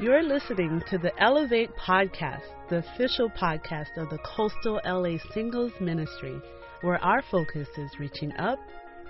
[0.00, 6.40] You're listening to the Elevate Podcast, the official podcast of the Coastal LA Singles Ministry,
[6.80, 8.58] where our focus is reaching up,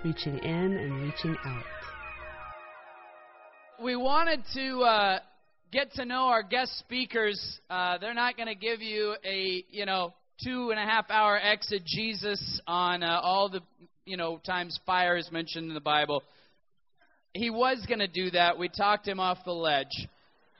[0.03, 1.63] reaching in, and reaching out.
[3.81, 5.19] We wanted to uh,
[5.71, 7.59] get to know our guest speakers.
[7.69, 10.13] Uh, they're not going to give you a, you know,
[10.43, 13.61] two and a half hour exegesis on uh, all the,
[14.05, 16.23] you know, times fire is mentioned in the Bible.
[17.33, 18.59] He was going to do that.
[18.59, 20.07] We talked him off the ledge.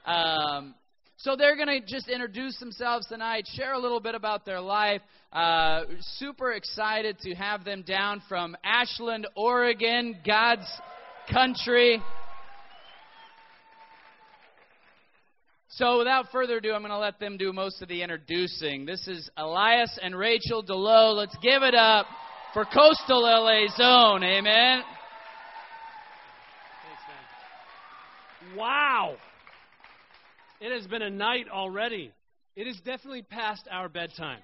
[0.04, 0.74] Um,
[1.16, 5.00] so they're going to just introduce themselves tonight, share a little bit about their life.
[5.32, 10.66] Uh, super excited to have them down from Ashland, Oregon, God's
[11.32, 12.02] country.
[15.68, 18.84] So without further ado, I'm going to let them do most of the introducing.
[18.84, 21.16] This is Elias and Rachel DeLoe.
[21.16, 22.06] Let's give it up
[22.52, 24.22] for Coastal LA Zone.
[24.22, 24.82] Amen.
[26.84, 27.02] Thanks,
[28.48, 28.56] man.
[28.56, 29.16] Wow.
[30.64, 32.10] It has been a night already.
[32.56, 34.40] It is definitely past our bedtime.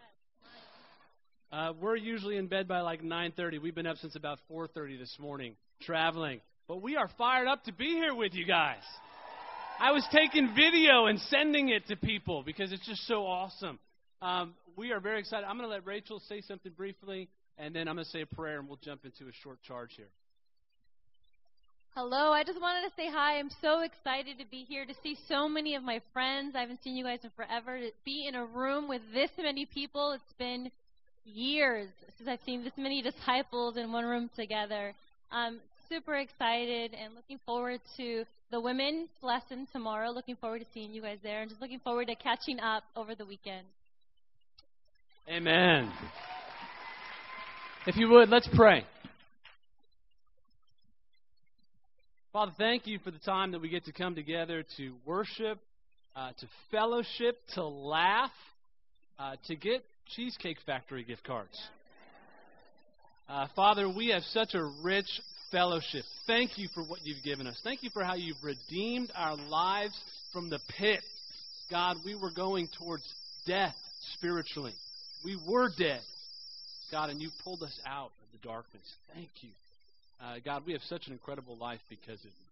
[1.50, 3.58] Uh, we're usually in bed by like 9:30.
[3.58, 6.42] We've been up since about 4:30 this morning, traveling.
[6.68, 8.82] But we are fired up to be here with you guys.
[9.78, 13.78] I was taking video and sending it to people because it's just so awesome.
[14.20, 15.46] Um, we are very excited.
[15.46, 18.26] I'm going to let Rachel say something briefly, and then I'm going to say a
[18.26, 20.10] prayer, and we'll jump into a short charge here.
[21.96, 23.40] Hello, I just wanted to say hi.
[23.40, 26.54] I'm so excited to be here to see so many of my friends.
[26.54, 27.80] I haven't seen you guys in forever.
[27.80, 30.70] To be in a room with this many people, it's been
[31.24, 34.94] years since I've seen this many disciples in one room together.
[35.32, 40.10] I'm super excited and looking forward to the women's lesson tomorrow.
[40.10, 43.16] Looking forward to seeing you guys there and just looking forward to catching up over
[43.16, 43.66] the weekend.
[45.28, 45.90] Amen.
[47.88, 48.84] If you would, let's pray.
[52.32, 55.58] Father, thank you for the time that we get to come together to worship,
[56.14, 58.30] uh, to fellowship, to laugh,
[59.18, 59.82] uh, to get
[60.14, 61.60] Cheesecake Factory gift cards.
[63.28, 65.08] Uh, Father, we have such a rich
[65.50, 66.04] fellowship.
[66.28, 67.60] Thank you for what you've given us.
[67.64, 69.98] Thank you for how you've redeemed our lives
[70.32, 71.00] from the pit.
[71.68, 73.02] God, we were going towards
[73.44, 73.74] death
[74.14, 74.74] spiritually.
[75.24, 76.00] We were dead.
[76.92, 78.82] God, and you pulled us out of the darkness.
[79.12, 79.50] Thank you.
[80.22, 82.50] Uh, God, we have such an incredible life because of you.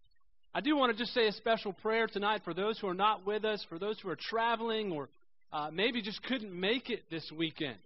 [0.55, 3.27] I do want to just say a special prayer tonight for those who are not
[3.27, 5.09] with us, for those who are traveling or
[5.53, 7.77] uh, maybe just couldn't make it this weekend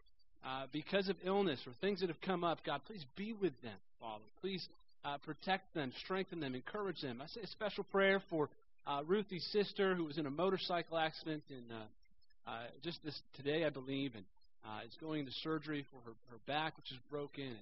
[0.47, 2.59] uh, because of illness or things that have come up.
[2.65, 4.23] God, please be with them, Father.
[4.41, 4.67] Please
[5.05, 7.21] uh, protect them, strengthen them, encourage them.
[7.21, 8.49] I say a special prayer for
[8.87, 12.53] uh, Ruthie's sister who was in a motorcycle accident in uh, uh,
[12.85, 14.25] just this today, I believe, and
[14.65, 17.45] uh, is going into surgery for her, her back, which is broken.
[17.45, 17.57] And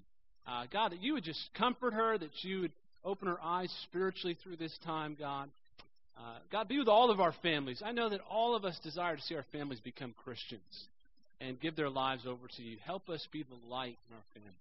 [0.47, 2.73] uh, God, that you would just comfort her, that you would
[3.05, 5.49] open her eyes spiritually through this time, God.
[6.19, 7.83] Uh, God, be with all of our families.
[7.85, 10.61] I know that all of us desire to see our families become Christians
[11.41, 12.77] and give their lives over to you.
[12.85, 14.55] Help us be the light in our families.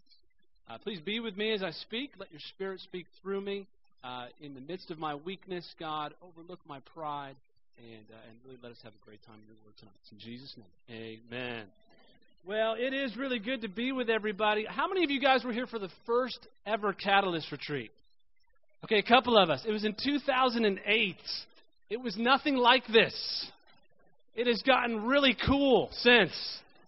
[0.69, 2.11] Uh, please be with me as I speak.
[2.17, 3.67] Let your spirit speak through me.
[4.03, 7.35] Uh, in the midst of my weakness, God, overlook my pride
[7.77, 9.93] and, uh, and really let us have a great time in your word tonight.
[10.11, 11.65] In Jesus' name, amen.
[12.47, 14.65] Well, it is really good to be with everybody.
[14.67, 17.91] How many of you guys were here for the first ever Catalyst retreat?
[18.83, 19.63] Okay, a couple of us.
[19.67, 21.15] It was in 2008.
[21.89, 23.13] It was nothing like this.
[24.35, 26.31] It has gotten really cool since.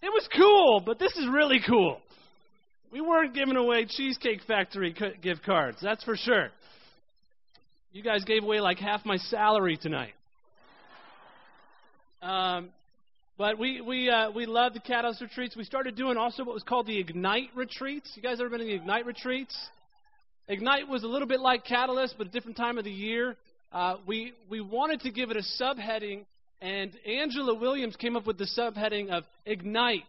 [0.02, 2.00] It was cool, but this is really cool.
[2.92, 6.48] We weren't giving away Cheesecake Factory gift cards, that's for sure.
[7.92, 10.14] You guys gave away like half my salary tonight.
[12.22, 12.70] Um,
[13.38, 15.56] but we we uh, we love the Catalyst retreats.
[15.56, 18.10] We started doing also what was called the Ignite retreats.
[18.14, 19.56] You guys ever been to the Ignite retreats?
[20.48, 23.36] Ignite was a little bit like Catalyst, but a different time of the year.
[23.72, 26.24] Uh, we we wanted to give it a subheading,
[26.60, 30.04] and Angela Williams came up with the subheading of Ignite.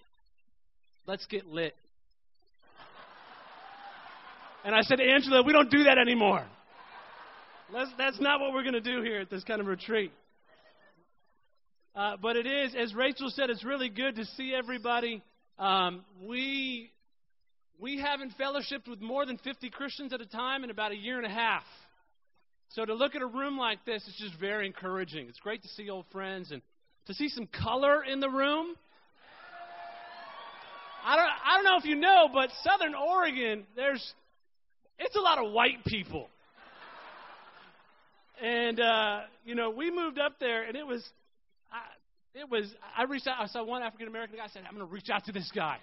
[1.05, 1.75] Let's get lit.
[4.65, 6.45] And I said, Angela, we don't do that anymore.
[7.73, 10.11] That's, that's not what we're going to do here at this kind of retreat.
[11.95, 15.21] Uh, but it is, as Rachel said, it's really good to see everybody.
[15.59, 16.89] Um, we
[17.79, 21.17] we haven't fellowshipped with more than 50 Christians at a time in about a year
[21.17, 21.63] and a half.
[22.69, 25.27] So to look at a room like this is just very encouraging.
[25.29, 26.63] It's great to see old friends and
[27.05, 28.73] to see some color in the room.
[31.05, 34.13] I don't I don't know if you know, but Southern Oregon, there's
[34.97, 36.27] it's a lot of white people.
[38.41, 41.07] And uh, you know, we moved up there and it was
[42.35, 44.87] it was, I reached out, I saw one African American guy, I said, I'm going
[44.87, 45.77] to reach out to this guy.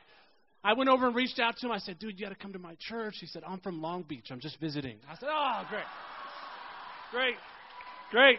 [0.62, 1.72] I went over and reached out to him.
[1.72, 3.14] I said, dude, you got to come to my church.
[3.20, 4.26] He said, I'm from Long Beach.
[4.30, 4.98] I'm just visiting.
[5.08, 5.84] I said, oh, great.
[7.12, 7.34] Great.
[8.10, 8.38] Great.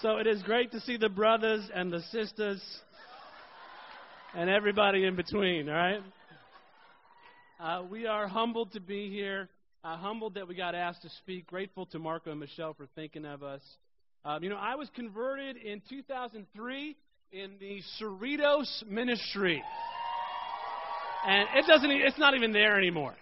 [0.00, 2.62] So it is great to see the brothers and the sisters
[4.34, 6.00] and everybody in between, all right?
[7.60, 9.48] Uh, we are humbled to be here,
[9.82, 13.24] uh, humbled that we got asked to speak, grateful to Marco and Michelle for thinking
[13.24, 13.62] of us.
[14.26, 16.96] Um, you know, I was converted in 2003
[17.32, 19.62] in the Cerritos ministry.
[21.26, 23.14] And it doesn't, it's not even there anymore.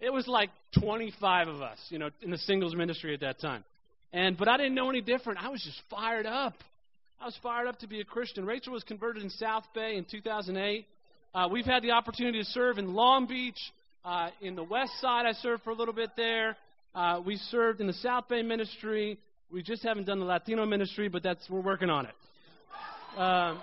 [0.00, 0.50] It was like
[0.80, 3.64] 25 of us, you know, in the singles ministry at that time.
[4.12, 5.42] And, but I didn't know any different.
[5.42, 6.54] I was just fired up.
[7.20, 8.46] I was fired up to be a Christian.
[8.46, 10.86] Rachel was converted in South Bay in 2008.
[11.34, 13.58] Uh, we've had the opportunity to serve in Long Beach,
[14.04, 15.26] uh, in the West Side.
[15.26, 16.56] I served for a little bit there.
[16.94, 19.18] Uh, we served in the South Bay ministry.
[19.50, 23.18] We just haven't done the Latino ministry, but that's we're working on it.
[23.18, 23.62] Um,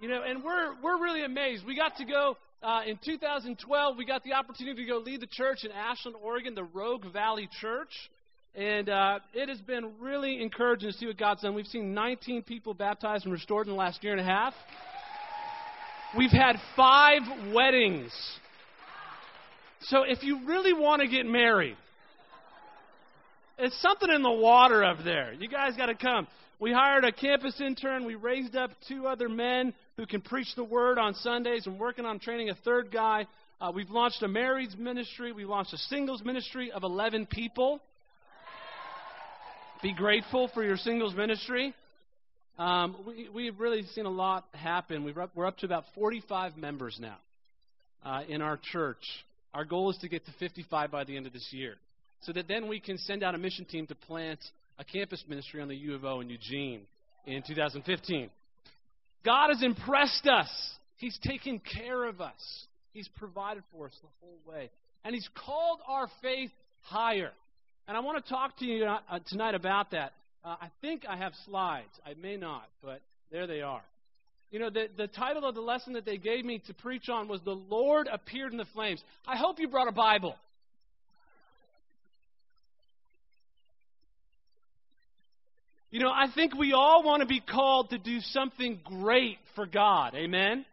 [0.00, 1.66] you know, and we're we're really amazed.
[1.66, 3.96] We got to go uh, in 2012.
[3.98, 7.48] We got the opportunity to go lead the church in Ashland, Oregon, the Rogue Valley
[7.60, 7.90] Church.
[8.54, 11.54] And uh, it has been really encouraging to see what God's done.
[11.54, 14.54] We've seen 19 people baptized and restored in the last year and a half.
[16.16, 17.20] We've had five
[17.52, 18.10] weddings.
[19.82, 21.76] So if you really want to get married,
[23.58, 25.32] it's something in the water up there.
[25.32, 26.26] You guys got to come.
[26.58, 28.04] We hired a campus intern.
[28.04, 31.66] We raised up two other men who can preach the word on Sundays.
[31.66, 33.26] I'm working on training a third guy.
[33.60, 35.32] Uh, we've launched a marrieds ministry.
[35.32, 37.80] We launched a singles ministry of 11 people.
[39.82, 41.74] Be grateful for your singles ministry.
[42.58, 45.04] Um, we, we've really seen a lot happen.
[45.04, 47.18] We've up, we're up to about 45 members now
[48.04, 49.02] uh, in our church.
[49.52, 51.74] Our goal is to get to 55 by the end of this year,
[52.20, 54.40] so that then we can send out a mission team to plant
[54.78, 56.82] a campus ministry on the U of O in Eugene
[57.26, 58.30] in 2015.
[59.24, 60.48] God has impressed us.
[60.96, 62.66] He's taken care of us.
[62.92, 64.70] He's provided for us the whole way.
[65.04, 66.50] And He's called our faith
[66.82, 67.32] higher.
[67.88, 70.12] And I want to talk to you uh, tonight about that.
[70.44, 71.90] Uh, I think I have slides.
[72.04, 73.82] I may not, but there they are.
[74.50, 77.26] You know, the, the title of the lesson that they gave me to preach on
[77.26, 79.02] was The Lord Appeared in the Flames.
[79.26, 80.36] I hope you brought a Bible.
[85.90, 89.66] You know, I think we all want to be called to do something great for
[89.66, 90.14] God.
[90.14, 90.64] Amen?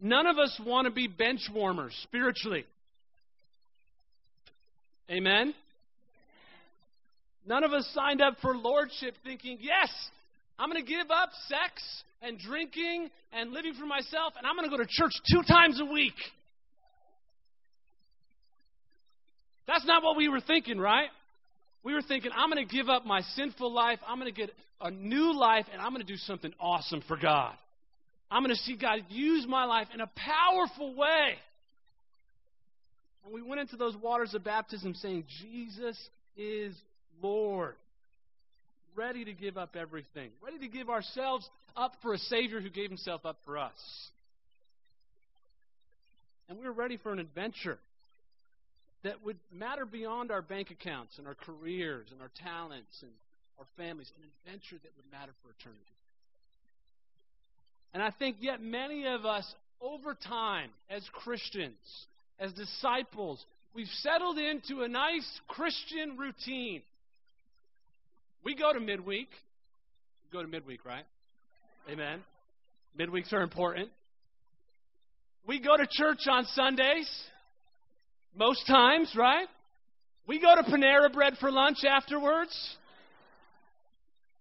[0.00, 2.64] None of us want to be bench warmers spiritually.
[5.10, 5.54] Amen?
[7.46, 9.90] None of us signed up for lordship thinking, yes,
[10.58, 11.82] I'm going to give up sex
[12.22, 15.80] and drinking and living for myself, and I'm going to go to church two times
[15.80, 16.14] a week.
[19.66, 21.08] That's not what we were thinking, right?
[21.82, 24.50] We were thinking, I'm going to give up my sinful life, I'm going to get
[24.80, 27.54] a new life, and I'm going to do something awesome for God.
[28.30, 31.34] I'm going to see God use my life in a powerful way.
[33.24, 35.98] And we went into those waters of baptism saying, Jesus
[36.36, 36.74] is
[37.22, 37.74] Lord.
[38.94, 42.88] Ready to give up everything, ready to give ourselves up for a Savior who gave
[42.88, 43.72] himself up for us.
[46.48, 47.78] And we were ready for an adventure
[49.02, 53.10] that would matter beyond our bank accounts and our careers and our talents and
[53.58, 55.80] our families, an adventure that would matter for eternity.
[57.92, 59.44] And I think yet many of us,
[59.80, 61.76] over time, as Christians,
[62.38, 63.44] as disciples,
[63.74, 66.82] we've settled into a nice Christian routine.
[68.44, 69.28] We go to midweek.
[70.24, 71.04] We go to midweek, right?
[71.90, 72.20] Amen.
[72.98, 73.88] Midweeks are important.
[75.46, 77.08] We go to church on Sundays.
[78.34, 79.46] Most times, right?
[80.26, 82.56] We go to Panera Bread for lunch afterwards.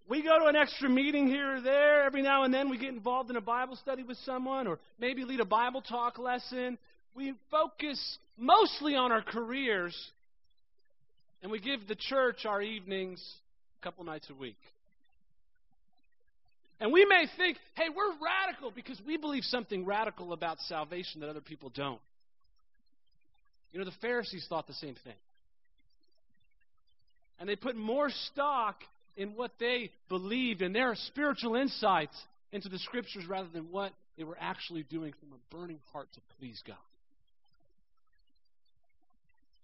[0.10, 2.04] We go to an extra meeting here or there.
[2.04, 5.24] Every now and then we get involved in a Bible study with someone or maybe
[5.24, 6.78] lead a Bible talk lesson.
[7.16, 9.96] We focus mostly on our careers
[11.42, 13.24] and we give the church our evenings
[13.80, 14.58] a couple nights a week.
[16.80, 21.30] And we may think, hey, we're radical because we believe something radical about salvation that
[21.30, 22.00] other people don't.
[23.72, 25.14] You know, the Pharisees thought the same thing.
[27.40, 28.76] And they put more stock
[29.16, 32.16] in what they believed and their spiritual insights
[32.52, 36.20] into the scriptures rather than what they were actually doing from a burning heart to
[36.40, 36.76] please God.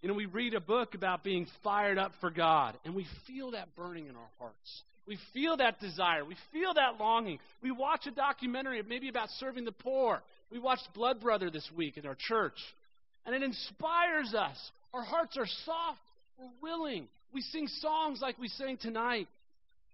[0.02, 3.52] You know, we read a book about being fired up for God, and we feel
[3.52, 4.82] that burning in our hearts.
[5.06, 6.24] We feel that desire.
[6.24, 7.38] We feel that longing.
[7.62, 10.20] We watch a documentary maybe about serving the poor.
[10.50, 12.56] We watched Blood Brother this week in our church,
[13.26, 14.56] and it inspires us.
[14.94, 15.98] Our hearts are soft.
[16.38, 17.08] We're willing.
[17.34, 19.26] We sing songs like we sang tonight,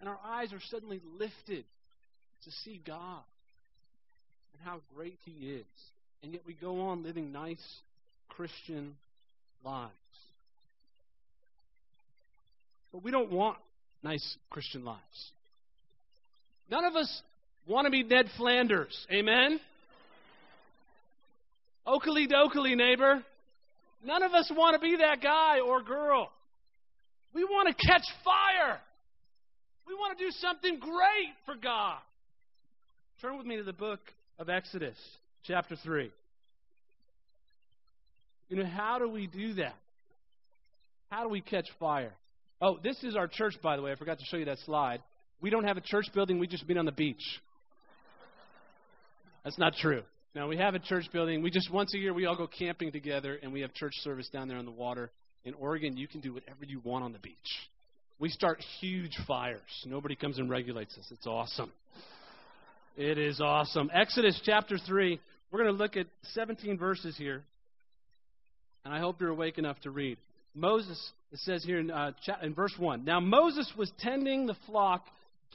[0.00, 1.64] and our eyes are suddenly lifted
[2.44, 3.22] to see God
[4.52, 5.64] and how great He is.
[6.22, 7.64] And yet we go on living nice
[8.28, 8.94] Christian
[9.64, 9.92] lives.
[12.92, 13.58] But we don't want
[14.02, 15.00] nice Christian lives.
[16.70, 17.22] None of us
[17.66, 19.06] want to be Ned Flanders.
[19.10, 19.58] Amen?
[21.86, 23.22] Oakley dokley, neighbor.
[24.04, 26.30] None of us want to be that guy or girl.
[27.34, 28.78] We want to catch fire.
[29.86, 31.98] We want to do something great for God.
[33.20, 34.00] Turn with me to the book
[34.38, 34.96] of Exodus,
[35.44, 36.10] chapter 3.
[38.48, 39.74] You know, how do we do that?
[41.10, 42.12] How do we catch fire?
[42.60, 43.92] Oh, this is our church, by the way.
[43.92, 45.02] I forgot to show you that slide.
[45.40, 47.40] We don't have a church building, we just meet on the beach.
[49.44, 50.02] That's not true.
[50.34, 51.42] Now, we have a church building.
[51.42, 54.28] We just, once a year, we all go camping together, and we have church service
[54.32, 55.10] down there on the water.
[55.44, 57.36] In Oregon, you can do whatever you want on the beach.
[58.18, 59.60] We start huge fires.
[59.84, 61.04] Nobody comes and regulates us.
[61.10, 61.70] It's awesome.
[62.96, 63.90] It is awesome.
[63.92, 65.20] Exodus chapter 3.
[65.50, 67.42] We're going to look at 17 verses here.
[68.86, 70.16] And I hope you're awake enough to read.
[70.54, 72.12] Moses, it says here in, uh,
[72.42, 75.04] in verse 1 Now Moses was tending the flock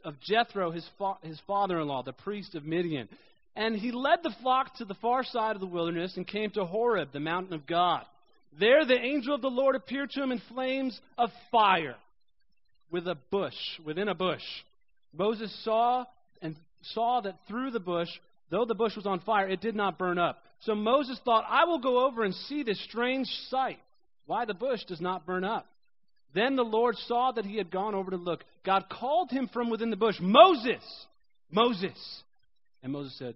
[0.04, 3.10] of Jethro, his, fa- his father in law, the priest of Midian.
[3.58, 6.64] And he led the flock to the far side of the wilderness and came to
[6.64, 8.04] Horeb, the mountain of God.
[8.60, 11.96] There the angel of the Lord appeared to him in flames of fire
[12.92, 14.44] with a bush, within a bush.
[15.12, 16.06] Moses saw
[16.40, 16.56] and
[16.94, 18.08] saw that through the bush,
[18.52, 20.44] though the bush was on fire, it did not burn up.
[20.62, 23.80] So Moses thought, I will go over and see this strange sight,
[24.28, 25.66] why the bush does not burn up.
[26.36, 28.44] Then the Lord saw that he had gone over to look.
[28.64, 30.84] God called him from within the bush, Moses,
[31.50, 32.22] Moses.
[32.84, 33.36] And Moses said,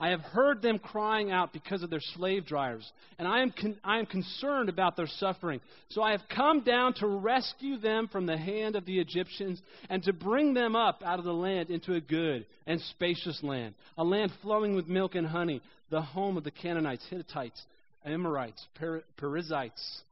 [0.00, 3.78] I have heard them crying out because of their slave drivers, and I am, con-
[3.84, 5.60] I am concerned about their suffering.
[5.90, 10.02] So I have come down to rescue them from the hand of the Egyptians and
[10.02, 14.04] to bring them up out of the land into a good and spacious land, a
[14.04, 17.62] land flowing with milk and honey, the home of the Canaanites, Hittites,
[18.04, 20.02] Amorites, per- Perizzites,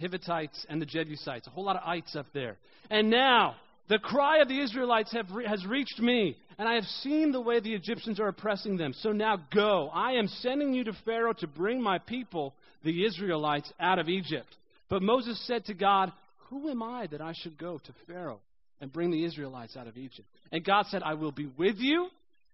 [0.00, 1.46] Hivites, and the Jebusites.
[1.48, 2.56] A whole lot of ites up there.
[2.88, 3.56] And now,
[3.88, 7.60] the cry of the Israelites re- has reached me, and I have seen the way
[7.60, 8.92] the Egyptians are oppressing them.
[8.92, 9.90] So now go.
[9.92, 12.54] I am sending you to Pharaoh to bring my people,
[12.84, 14.48] the Israelites, out of Egypt.
[14.90, 16.12] But Moses said to God,
[16.48, 18.40] Who am I that I should go to Pharaoh
[18.80, 20.28] and bring the Israelites out of Egypt?
[20.52, 22.08] And God said, I will be with you,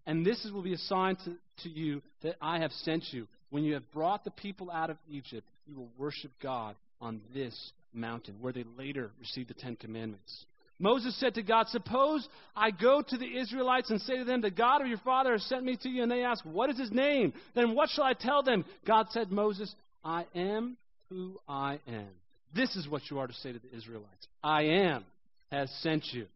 [0.06, 3.26] and this will be a sign to, to you that I have sent you.
[3.50, 7.54] When you have brought the people out of Egypt, you will worship God on this
[7.92, 10.44] mountain, where they later received the Ten Commandments.
[10.78, 14.50] Moses said to God, Suppose I go to the Israelites and say to them, The
[14.50, 16.90] God of your father has sent me to you, and they ask, What is his
[16.90, 17.32] name?
[17.54, 18.64] Then what shall I tell them?
[18.86, 19.72] God said, Moses,
[20.04, 20.76] I am
[21.08, 22.08] who I am.
[22.54, 25.04] This is what you are to say to the Israelites I am
[25.50, 26.26] has sent you.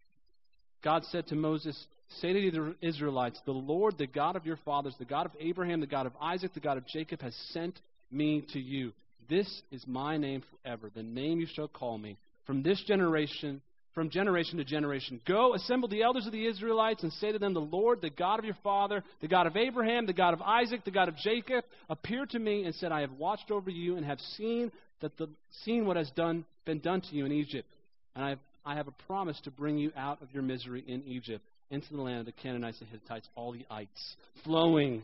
[0.82, 1.76] God said to Moses,
[2.20, 5.80] Say to the Israelites, The Lord, the God of your fathers, the God of Abraham,
[5.80, 7.78] the God of Isaac, the God of Jacob, has sent
[8.10, 8.92] me to you.
[9.28, 12.16] This is my name forever, the name you shall call me.
[12.46, 13.60] From this generation
[13.94, 15.20] from generation to generation.
[15.26, 18.38] Go, assemble the elders of the Israelites, and say to them, The Lord, the God
[18.38, 21.64] of your father, the God of Abraham, the God of Isaac, the God of Jacob,
[21.88, 25.28] appeared to me and said, I have watched over you and have seen that the
[25.64, 27.68] seen what has done been done to you in Egypt.
[28.14, 31.02] And I have, I have a promise to bring you out of your misery in
[31.06, 35.02] Egypt into the land of the Canaanites, the Hittites, all the ites, flowing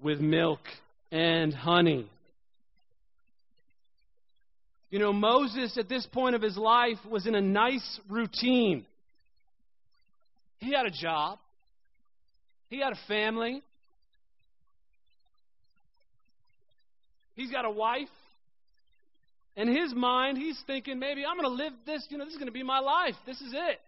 [0.00, 0.60] with milk
[1.10, 2.08] and honey.
[4.90, 8.86] You know, Moses at this point of his life was in a nice routine.
[10.58, 11.38] He had a job,
[12.70, 13.62] he had a family,
[17.34, 18.08] he's got a wife.
[19.56, 22.38] In his mind, he's thinking, maybe I'm going to live this, you know, this is
[22.38, 23.14] going to be my life.
[23.24, 23.80] This is it.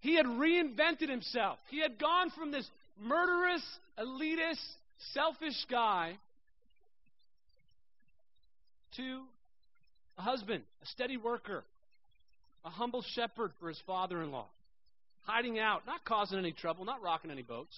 [0.00, 1.58] He had reinvented himself.
[1.68, 2.68] He had gone from this
[3.02, 3.62] murderous,
[3.98, 4.64] elitist,
[5.14, 6.16] selfish guy
[8.96, 9.22] to
[10.18, 11.64] a husband, a steady worker,
[12.64, 14.46] a humble shepherd for his father in law,
[15.22, 17.76] hiding out, not causing any trouble, not rocking any boats.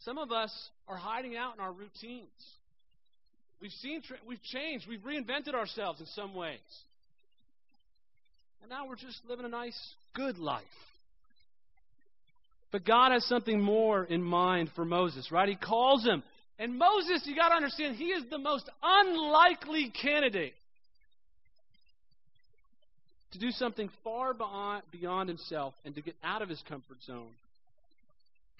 [0.00, 0.52] Some of us
[0.86, 2.28] are hiding out in our routines.
[3.60, 6.58] We've seen, we've changed, we've reinvented ourselves in some ways.
[8.60, 9.78] And now we're just living a nice,
[10.14, 10.62] good life.
[12.72, 15.48] But God has something more in mind for Moses, right?
[15.48, 16.22] He calls him
[16.58, 20.54] and Moses, you got to understand, he is the most unlikely candidate
[23.32, 24.34] to do something far
[24.92, 27.30] beyond himself and to get out of his comfort zone.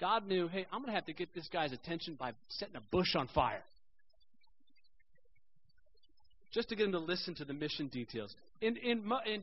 [0.01, 2.83] God knew, hey, I'm going to have to get this guy's attention by setting a
[2.91, 3.63] bush on fire.
[6.55, 8.33] just to get him to listen to the mission details.
[8.63, 9.43] In, in, in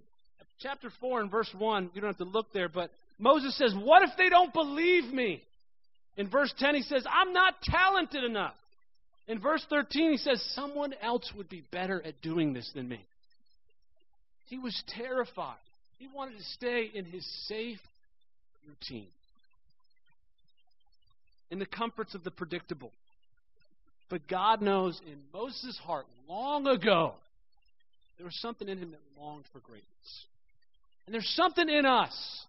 [0.62, 2.90] chapter 4 and verse 1, you don't have to look there, but
[3.20, 5.44] Moses says, What if they don't believe me?
[6.18, 8.56] In verse 10, he says, I'm not talented enough.
[9.28, 13.00] In verse 13, he says, Someone else would be better at doing this than me.
[14.48, 15.56] He was terrified.
[16.00, 17.80] He wanted to stay in his safe
[18.68, 19.08] routine,
[21.50, 22.92] in the comforts of the predictable.
[24.10, 27.14] But God knows in Moses' heart long ago,
[28.18, 30.26] there was something in him that longed for greatness.
[31.06, 32.46] And there's something in us.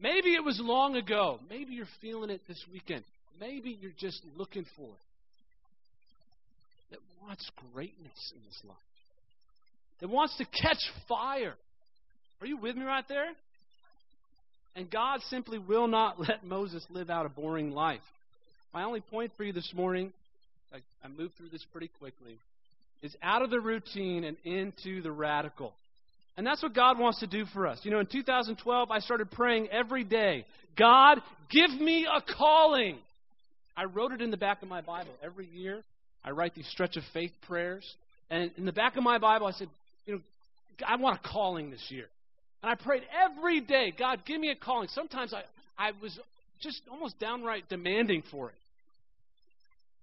[0.00, 1.38] Maybe it was long ago.
[1.48, 3.04] Maybe you're feeling it this weekend.
[3.40, 5.04] Maybe you're just looking for it.
[6.90, 8.76] That wants greatness in this life.
[10.00, 11.54] That wants to catch fire.
[12.40, 13.28] Are you with me right there?
[14.74, 18.00] And God simply will not let Moses live out a boring life.
[18.74, 20.12] My only point for you this morning
[20.72, 22.36] I, I moved through this pretty quickly,
[23.02, 25.72] is out of the routine and into the radical.
[26.36, 27.78] And that's what God wants to do for us.
[27.82, 30.46] You know, in 2012, I started praying every day
[30.76, 31.20] God,
[31.50, 32.98] give me a calling.
[33.76, 35.12] I wrote it in the back of my Bible.
[35.22, 35.82] Every year,
[36.24, 37.84] I write these stretch of faith prayers.
[38.30, 39.68] And in the back of my Bible, I said,
[40.06, 40.20] you know,
[40.86, 42.06] I want a calling this year.
[42.62, 44.88] And I prayed every day, God, give me a calling.
[44.92, 45.42] Sometimes I,
[45.78, 46.18] I was
[46.62, 48.54] just almost downright demanding for it.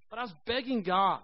[0.09, 1.21] But I was begging God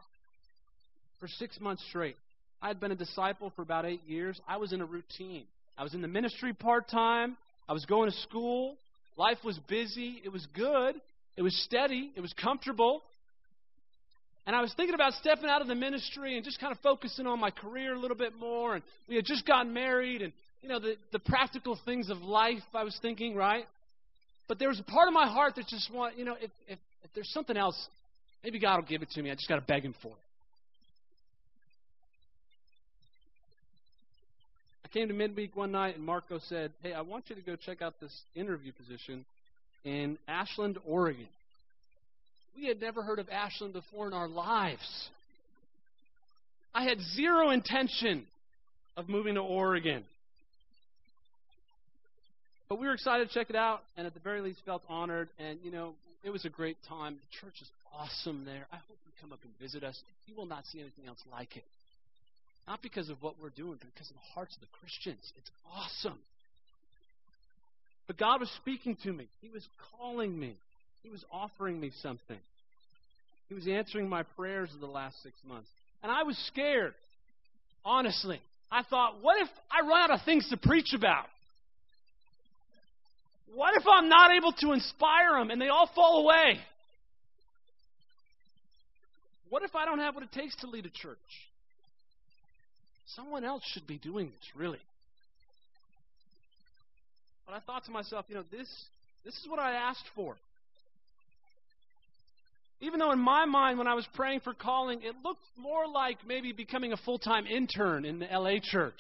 [1.20, 2.16] for six months straight.
[2.66, 4.42] I had been a disciple for about eight years.
[4.48, 5.44] I was in a routine.
[5.78, 7.38] I was in the ministry part time.
[7.70, 8.76] I was going to school.
[9.18, 10.20] Life was busy.
[10.26, 10.96] It was good.
[11.38, 12.10] It was steady.
[12.16, 13.04] It was comfortable.
[14.48, 17.28] And I was thinking about stepping out of the ministry and just kind of focusing
[17.28, 18.74] on my career a little bit more.
[18.74, 22.64] And we had just gotten married and, you know, the, the practical things of life,
[22.74, 23.66] I was thinking, right?
[24.48, 26.80] But there was a part of my heart that just want, you know, if, if,
[27.04, 27.78] if there's something else
[28.46, 29.32] Maybe God will give it to me.
[29.32, 30.25] I just got to beg Him for it.
[34.96, 37.82] Came to midweek one night, and Marco said, Hey, I want you to go check
[37.82, 39.26] out this interview position
[39.84, 41.28] in Ashland, Oregon.
[42.56, 45.10] We had never heard of Ashland before in our lives.
[46.74, 48.26] I had zero intention
[48.96, 50.06] of moving to Oregon.
[52.70, 55.28] But we were excited to check it out, and at the very least felt honored.
[55.38, 57.16] And, you know, it was a great time.
[57.16, 58.66] The church is awesome there.
[58.72, 60.00] I hope you come up and visit us.
[60.26, 61.64] You will not see anything else like it.
[62.68, 65.32] Not because of what we're doing, but because of the hearts of the Christians.
[65.38, 66.18] It's awesome.
[68.08, 69.28] But God was speaking to me.
[69.42, 70.56] He was calling me.
[71.04, 72.40] He was offering me something.
[73.50, 75.70] He was answering my prayers of the last six months.
[76.02, 76.94] And I was scared,
[77.84, 78.40] honestly.
[78.72, 81.26] I thought, what if I run out of things to preach about?
[83.54, 86.60] What if I'm not able to inspire them and they all fall away?
[89.50, 91.18] What if I don't have what it takes to lead a church?
[93.08, 94.80] Someone else should be doing this, really.
[97.46, 98.68] But I thought to myself, you know, this
[99.24, 100.36] this is what I asked for.
[102.82, 106.18] Even though in my mind, when I was praying for calling, it looked more like
[106.28, 109.00] maybe becoming a full time intern in the LA church,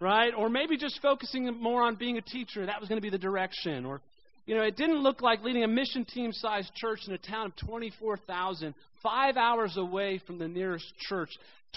[0.00, 0.32] right?
[0.34, 2.64] Or maybe just focusing more on being a teacher.
[2.64, 3.84] That was going to be the direction.
[3.84, 4.00] Or,
[4.48, 7.46] you know, it didn't look like leading a mission team sized church in a town
[7.48, 11.28] of 24,000 five hours away from the nearest church,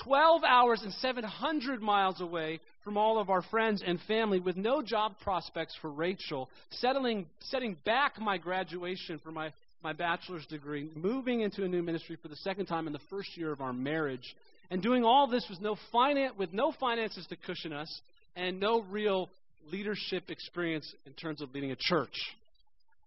[0.06, 4.82] 12 hours and 700 miles away from all of our friends and family, with no
[4.82, 9.52] job prospects for Rachel, settling, setting back my graduation for my,
[9.84, 13.36] my bachelor's degree, moving into a new ministry for the second time in the first
[13.36, 14.34] year of our marriage,
[14.70, 18.02] and doing all this with no, finan- with no finances to cushion us
[18.38, 19.28] and no real
[19.70, 22.16] leadership experience in terms of leading a church.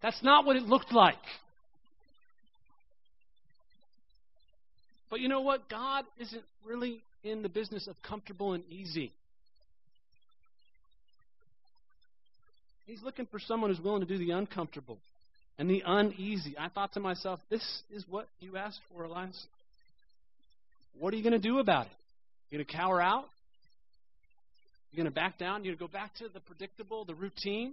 [0.04, 1.14] That's not what it looked like.
[5.08, 5.66] But you know what?
[5.70, 9.12] God isn't really in the business of comfortable and easy.
[12.86, 14.98] He's looking for someone who's willing to do the uncomfortable
[15.58, 16.54] and the uneasy.
[16.58, 19.42] I thought to myself, this is what you asked for, Elias.
[20.98, 21.92] What are you going to do about it?
[22.50, 23.24] You're going to cower out?
[24.92, 25.64] You're going to back down?
[25.64, 27.72] You're going to go back to the predictable, the routine?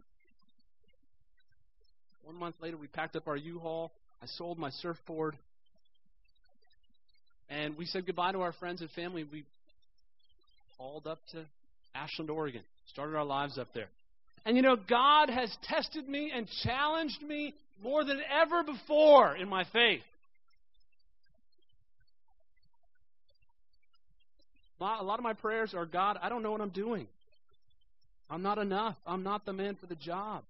[2.42, 3.92] One month later, we packed up our U-Haul.
[4.20, 5.38] I sold my surfboard.
[7.52, 9.28] And we said goodbye to our friends and family.
[9.32, 9.44] We
[10.76, 11.46] hauled up to
[11.94, 13.90] Ashland, Oregon, started our lives up there.
[14.44, 19.48] And you know, God has tested me and challenged me more than ever before in
[19.48, 20.02] my faith.
[24.80, 27.06] A lot of my prayers are God, I don't know what I'm doing.
[28.32, 28.96] I'm not enough.
[29.06, 30.42] I'm not the man for the job.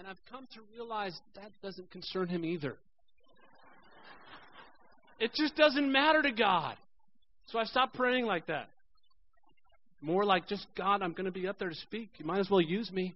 [0.00, 2.74] And I've come to realize that doesn't concern him either.
[5.18, 6.76] It just doesn't matter to God.
[7.48, 8.70] So I stopped praying like that.
[10.00, 12.08] More like just, God, I'm going to be up there to speak.
[12.16, 13.12] You might as well use me.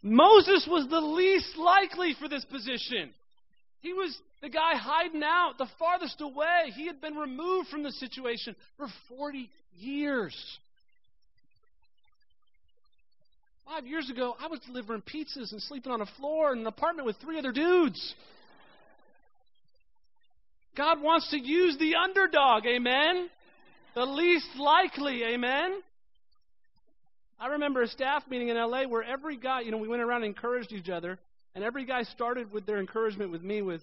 [0.00, 3.10] Moses was the least likely for this position.
[3.80, 6.70] He was the guy hiding out, the farthest away.
[6.76, 10.36] He had been removed from the situation for 40 years.
[13.76, 17.04] Five years ago, I was delivering pizzas and sleeping on a floor in an apartment
[17.04, 18.14] with three other dudes.
[20.74, 23.28] God wants to use the underdog, amen?
[23.94, 25.82] The least likely, amen?
[27.38, 30.22] I remember a staff meeting in LA where every guy, you know, we went around
[30.22, 31.18] and encouraged each other,
[31.54, 33.82] and every guy started with their encouragement with me with,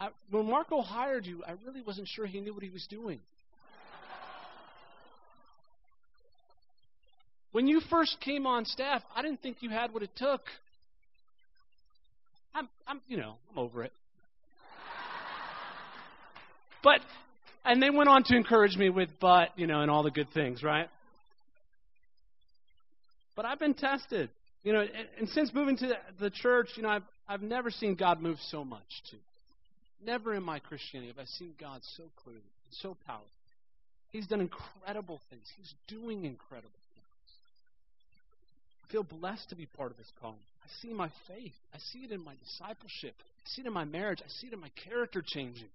[0.00, 3.20] I, when Marco hired you, I really wasn't sure he knew what he was doing.
[7.52, 10.42] When you first came on staff, I didn't think you had what it took.
[12.54, 13.92] I'm, I'm, you know, I'm over it.
[16.82, 17.00] But,
[17.64, 20.28] and they went on to encourage me with but, you know, and all the good
[20.32, 20.88] things, right?
[23.34, 24.30] But I've been tested.
[24.64, 27.94] You know, and, and since moving to the, church, you know, I've, I've never seen
[27.94, 29.16] God move so much, too.
[30.04, 33.26] Never in my Christianity have I seen God so clearly, so powerful.
[34.10, 35.42] He's done incredible things.
[35.56, 36.70] He's doing incredible
[38.90, 40.38] feel blessed to be part of this calling.
[40.62, 41.52] I see my faith.
[41.74, 43.14] I see it in my discipleship.
[43.18, 44.20] I see it in my marriage.
[44.24, 45.68] I see it in my character changing.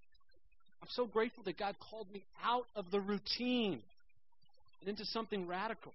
[0.82, 3.80] I'm so grateful that God called me out of the routine
[4.80, 5.92] and into something radical.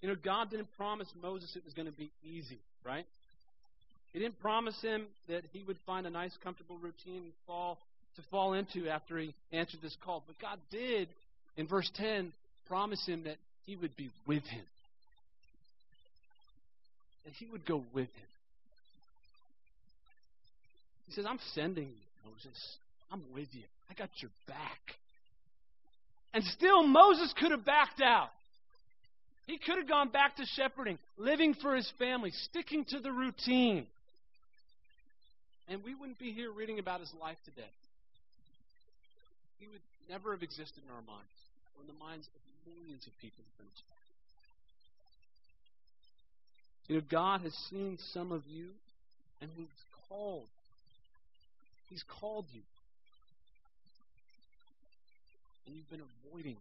[0.00, 3.04] You know, God didn't promise Moses it was going to be easy, right?
[4.12, 7.78] He didn't promise him that he would find a nice, comfortable routine fall
[8.16, 10.22] to fall into after he answered this call.
[10.26, 11.08] But God did,
[11.56, 12.32] in verse 10,
[12.70, 14.64] promise him that he would be with him.
[17.24, 18.30] That he would go with him.
[21.08, 22.76] He says, I'm sending you, Moses.
[23.10, 23.64] I'm with you.
[23.90, 24.78] I got your back.
[26.32, 28.28] And still, Moses could have backed out.
[29.48, 33.84] He could have gone back to shepherding, living for his family, sticking to the routine.
[35.68, 37.70] And we wouldn't be here reading about his life today.
[39.58, 41.26] He would never have existed in our minds
[41.76, 43.44] or in the minds of millions of people
[46.90, 48.66] You know, God has seen some of you,
[49.40, 49.68] and He's
[50.08, 50.48] called.
[51.88, 52.62] He's called you.
[55.66, 56.56] And you've been avoiding.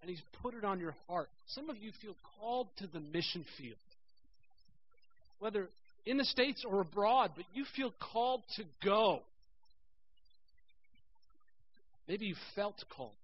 [0.00, 1.28] And He's put it on your heart.
[1.48, 3.76] Some of you feel called to the mission field.
[5.38, 5.68] Whether
[6.06, 9.20] in the States or abroad, but you feel called to go.
[12.12, 13.14] Maybe you felt called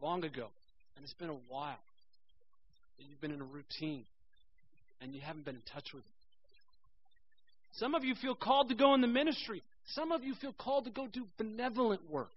[0.00, 0.46] long ago,
[0.96, 1.76] and it's been a while.
[2.96, 4.04] You've been in a routine,
[5.02, 7.78] and you haven't been in touch with it.
[7.78, 9.62] Some of you feel called to go in the ministry.
[9.88, 12.30] Some of you feel called to go do benevolent work.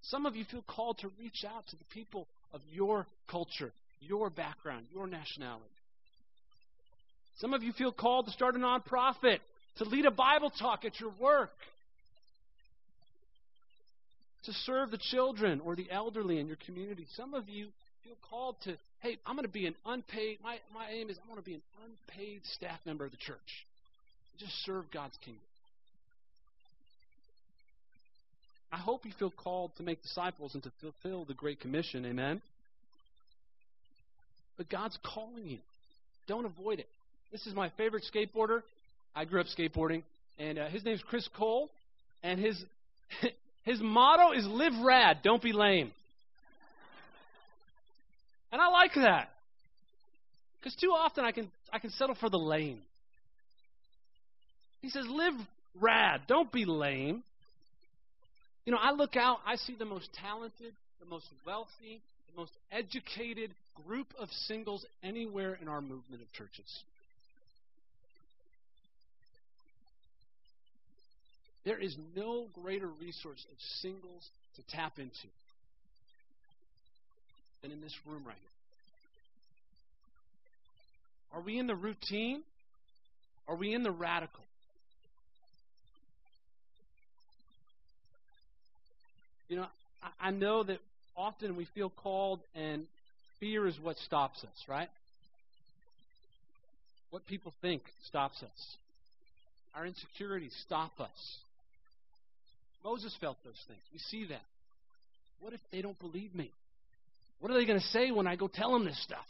[0.00, 4.30] Some of you feel called to reach out to the people of your culture, your
[4.30, 5.66] background, your nationality.
[7.36, 9.40] Some of you feel called to start a nonprofit,
[9.76, 11.50] to lead a Bible talk at your work
[14.44, 17.06] to serve the children or the elderly in your community.
[17.16, 17.68] Some of you
[18.04, 21.28] feel called to, hey, I'm going to be an unpaid, my, my aim is I
[21.28, 23.38] want to be an unpaid staff member of the church.
[24.38, 25.42] Just serve God's kingdom.
[28.72, 32.06] I hope you feel called to make disciples and to fulfill the Great Commission.
[32.06, 32.40] Amen?
[34.56, 35.58] But God's calling you.
[36.26, 36.86] Don't avoid it.
[37.30, 38.62] This is my favorite skateboarder.
[39.14, 40.02] I grew up skateboarding,
[40.38, 41.68] and uh, his name's Chris Cole,
[42.22, 42.62] and his
[43.64, 45.92] his motto is live rad, don't be lame.
[48.50, 49.30] And I like that.
[50.58, 52.80] Because too often I can, I can settle for the lame.
[54.82, 55.34] He says, live
[55.80, 57.22] rad, don't be lame.
[58.64, 62.00] You know, I look out, I see the most talented, the most wealthy,
[62.32, 63.50] the most educated
[63.86, 66.82] group of singles anywhere in our movement of churches.
[71.64, 75.12] There is no greater resource of singles to tap into
[77.62, 78.48] than in this room right here.
[81.34, 82.42] Are we in the routine?
[83.48, 84.44] Are we in the radical?
[89.48, 89.66] You know,
[90.02, 90.78] I, I know that
[91.16, 92.84] often we feel called and
[93.38, 94.88] fear is what stops us, right?
[97.10, 98.76] What people think stops us.
[99.74, 101.38] Our insecurities stop us.
[102.84, 103.80] Moses felt those things.
[103.92, 104.42] We see that.
[105.40, 106.50] What if they don't believe me?
[107.40, 109.26] What are they going to say when I go tell them this stuff?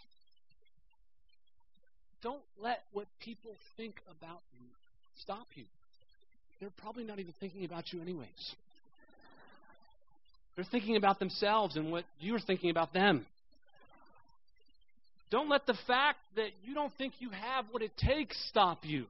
[2.23, 4.67] Don't let what people think about you
[5.23, 5.65] stop you.
[6.61, 8.55] They're probably not even thinking about you, anyways.
[10.55, 13.27] They're thinking about themselves and what you're thinking about them.
[15.31, 19.07] Don't let the fact that you don't think you have what it takes stop you.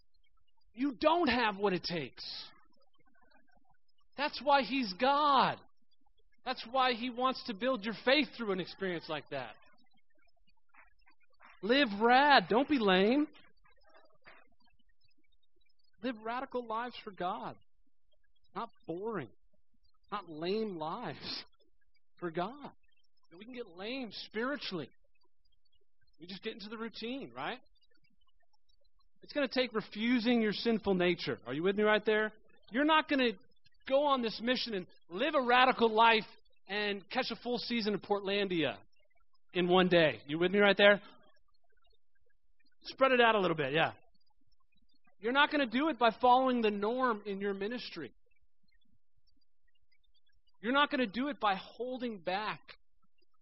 [0.74, 2.24] You don't have what it takes.
[4.16, 5.56] That's why He's God.
[6.44, 9.50] That's why He wants to build your faith through an experience like that.
[11.62, 12.46] Live rad.
[12.48, 13.28] Don't be lame.
[16.02, 17.54] Live radical lives for God.
[18.56, 19.28] Not boring.
[20.10, 21.42] Not lame lives
[22.20, 22.70] for God.
[23.38, 24.88] We can get lame spiritually.
[26.20, 27.58] We just get into the routine, right?
[29.22, 31.38] It's going to take refusing your sinful nature.
[31.46, 32.32] Are you with me right there?
[32.70, 33.32] You're not going to
[33.88, 36.24] go on this mission and live a radical life
[36.68, 38.76] and catch a full season of Portlandia
[39.54, 40.20] in one day.
[40.26, 41.00] You with me right there?
[42.86, 43.92] Spread it out a little bit, yeah.
[45.20, 48.10] You're not going to do it by following the norm in your ministry.
[50.62, 52.60] You're not going to do it by holding back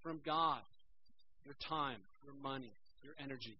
[0.02, 0.60] from God
[1.46, 2.72] your time, your money,
[3.02, 3.54] your energies.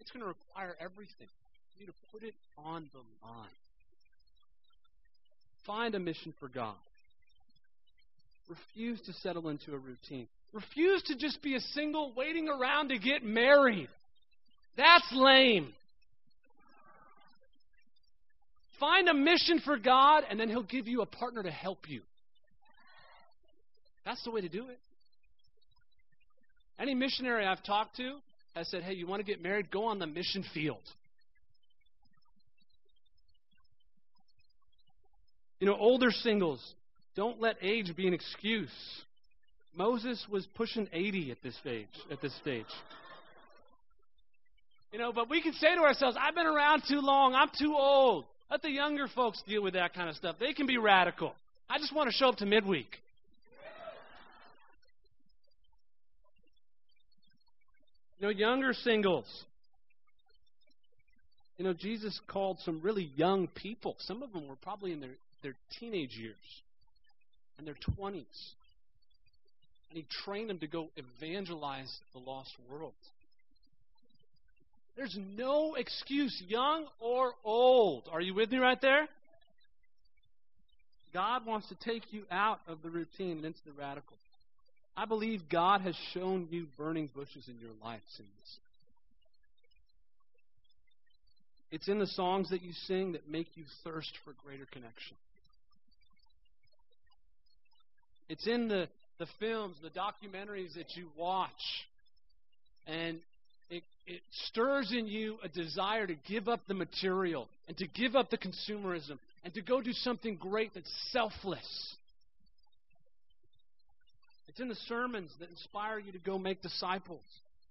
[0.00, 1.28] It's going to require everything.
[1.78, 3.48] You need to put it on the line.
[5.70, 6.74] Find a mission for God.
[8.48, 10.26] Refuse to settle into a routine.
[10.52, 13.88] Refuse to just be a single waiting around to get married.
[14.76, 15.72] That's lame.
[18.80, 22.00] Find a mission for God, and then He'll give you a partner to help you.
[24.04, 24.78] That's the way to do it.
[26.80, 28.16] Any missionary I've talked to
[28.56, 29.70] has said, hey, you want to get married?
[29.70, 30.82] Go on the mission field.
[35.60, 36.60] You know, older singles,
[37.16, 38.70] don't let age be an excuse.
[39.76, 41.86] Moses was pushing 80 at this stage.
[42.10, 42.64] At this stage.
[44.92, 47.34] You know, but we can say to ourselves, I've been around too long.
[47.34, 48.24] I'm too old.
[48.50, 50.36] Let the younger folks deal with that kind of stuff.
[50.40, 51.34] They can be radical.
[51.68, 52.88] I just want to show up to midweek.
[58.18, 59.26] You know, younger singles.
[61.56, 63.94] You know, Jesus called some really young people.
[64.00, 65.10] Some of them were probably in their,
[65.42, 66.36] their teenage years
[67.58, 68.24] and their 20s.
[69.90, 72.92] And he trained them to go evangelize the lost world.
[74.96, 78.04] There's no excuse, young or old.
[78.12, 79.08] Are you with me right there?
[81.12, 84.16] God wants to take you out of the routine and into the radical.
[84.96, 88.28] I believe God has shown you burning bushes in your life since.
[91.72, 95.16] It's in the songs that you sing that make you thirst for greater connection.
[98.30, 98.88] It's in the,
[99.18, 101.50] the films, the documentaries that you watch.
[102.86, 103.18] And
[103.68, 108.14] it, it stirs in you a desire to give up the material and to give
[108.14, 111.94] up the consumerism and to go do something great that's selfless.
[114.48, 117.22] It's in the sermons that inspire you to go make disciples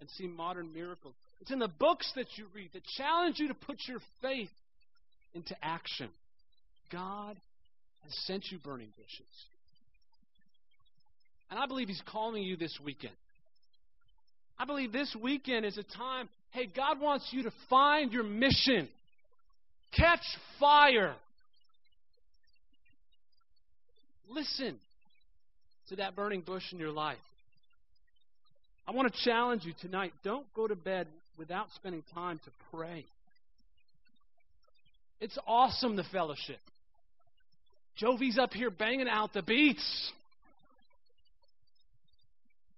[0.01, 1.13] and see modern miracles.
[1.39, 4.49] It's in the books that you read that challenge you to put your faith
[5.33, 6.09] into action.
[6.91, 7.37] God
[8.03, 9.25] has sent you burning bushes.
[11.49, 13.13] And I believe He's calling you this weekend.
[14.57, 18.89] I believe this weekend is a time, hey, God wants you to find your mission,
[19.95, 20.19] catch
[20.59, 21.15] fire.
[24.29, 24.77] Listen
[25.87, 27.17] to that burning bush in your life.
[28.87, 30.13] I want to challenge you tonight.
[30.23, 31.07] Don't go to bed
[31.37, 33.05] without spending time to pray.
[35.21, 36.59] It's awesome, the fellowship.
[38.01, 40.11] Jovi's up here banging out the beats.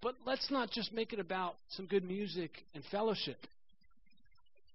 [0.01, 3.37] But let's not just make it about some good music and fellowship.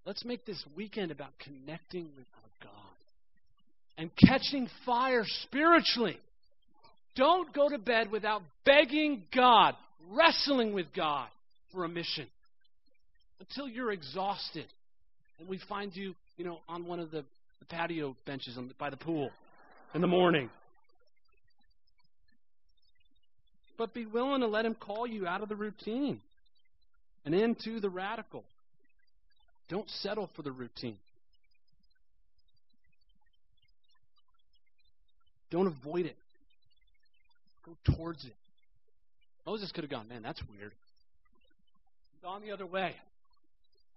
[0.05, 2.73] Let's make this weekend about connecting with our God
[3.99, 6.17] and catching fire spiritually.
[7.17, 9.75] Don't go to bed without begging God,
[10.13, 11.29] wrestling with God
[11.73, 12.27] for a mission
[13.41, 14.67] until you're exhausted.
[15.41, 17.25] And we find you, you know, on one of the,
[17.59, 19.31] the patio benches the, by the pool
[19.95, 20.51] in the morning.
[23.79, 26.21] But be willing to let Him call you out of the routine
[27.25, 28.45] and into the radical.
[29.69, 30.97] Don't settle for the routine.
[35.51, 36.17] Don't avoid it.
[37.65, 38.35] Go towards it.
[39.45, 40.73] Moses could have gone, man, that's weird.
[42.23, 42.95] Gone the other way.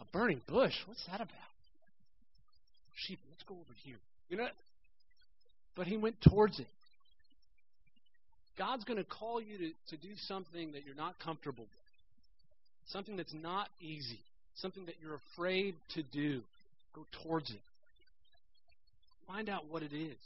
[0.02, 0.74] A burning bush?
[0.86, 1.30] What's that about?
[2.96, 3.98] Sheep, let's go over here.
[4.30, 4.48] You know?
[5.76, 6.68] But he went towards it.
[8.60, 13.16] God's going to call you to, to do something that you're not comfortable with, something
[13.16, 14.20] that's not easy,
[14.58, 16.42] something that you're afraid to do,
[16.94, 17.62] go towards it.
[19.26, 20.18] Find out what it is.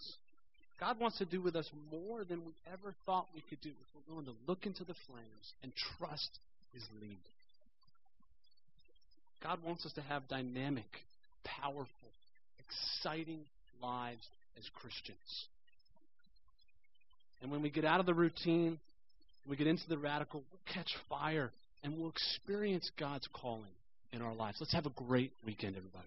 [0.80, 3.76] God wants to do with us more than we ever thought we could do if
[3.94, 6.30] we're willing to look into the flames and trust
[6.74, 7.18] His lead.
[9.44, 10.90] God wants us to have dynamic,
[11.44, 11.86] powerful,
[12.60, 13.42] exciting
[13.82, 14.26] lives
[14.58, 15.46] as Christians.
[17.44, 18.80] And when we get out of the routine,
[19.48, 21.52] we get into the radical, we'll catch fire
[21.84, 23.68] and we'll experience God's calling
[24.14, 24.58] in our lives.
[24.62, 26.06] Let's have a great weekend, everybody.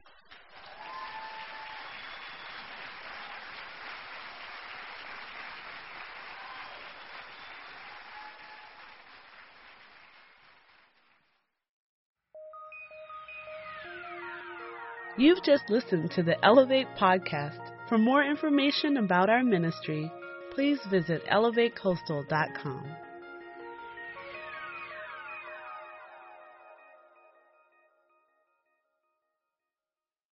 [15.18, 17.58] You've just listened to the Elevate podcast.
[17.90, 20.10] For more information about our ministry,
[20.56, 23.05] please visit elevatecoastal.com.